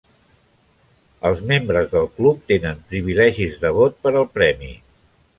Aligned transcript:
Els 1.29 1.43
membres 1.51 1.91
del 1.91 2.07
club 2.15 2.39
tenen 2.51 2.81
privilegis 2.93 3.59
de 3.65 3.71
vot 3.77 3.99
per 4.07 4.15
al 4.23 4.27
premi. 4.39 4.71